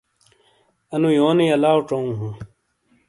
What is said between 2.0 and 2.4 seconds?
ہوں۔